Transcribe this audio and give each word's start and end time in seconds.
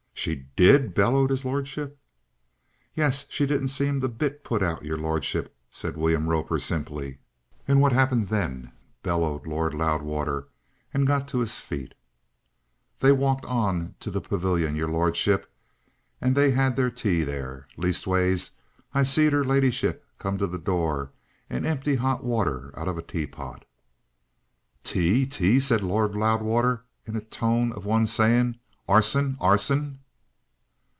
"She 0.13 0.45
did?" 0.55 0.93
bellowed 0.93 1.31
his 1.31 1.43
lordship. 1.45 1.97
"Yes. 2.93 3.25
She 3.29 3.47
didn't 3.47 3.69
seem 3.69 4.03
a 4.03 4.07
bit 4.07 4.43
put 4.43 4.61
out, 4.61 4.85
your 4.85 4.99
lordship," 4.99 5.57
said 5.71 5.97
William 5.97 6.29
Roper 6.29 6.59
simply. 6.59 7.17
"And 7.67 7.81
what 7.81 7.91
happened 7.91 8.27
then?" 8.27 8.71
bellowed 9.01 9.47
Lord 9.47 9.73
Loudwater, 9.73 10.47
and 10.93 11.01
he 11.03 11.07
got 11.07 11.27
to 11.29 11.39
his 11.39 11.59
feet. 11.59 11.95
"They 12.99 13.11
walked 13.11 13.45
on 13.45 13.95
to 14.01 14.11
the 14.11 14.21
pavilion, 14.21 14.75
your 14.75 14.89
lordship. 14.89 15.51
An' 16.21 16.35
they 16.35 16.51
had 16.51 16.75
their 16.75 16.91
tea 16.91 17.23
there. 17.23 17.67
Leastways, 17.75 18.51
I 18.93 19.01
seed'er 19.01 19.43
ladyship 19.43 20.05
come 20.19 20.37
to 20.37 20.45
the 20.45 20.59
door 20.59 21.13
an' 21.49 21.65
empty 21.65 21.95
hot 21.95 22.23
water 22.23 22.71
out 22.77 22.87
of 22.87 22.95
a 22.95 23.01
tea 23.01 23.25
pot." 23.25 23.65
"Tea? 24.83 25.25
Tea?" 25.25 25.59
said 25.59 25.81
Lord 25.81 26.13
Loudwater 26.15 26.85
in 27.07 27.15
the 27.15 27.21
tone 27.21 27.71
of 27.71 27.85
one 27.85 28.05
saying: 28.05 28.59
"Arson! 28.87 29.35
Arson!" 29.39 29.97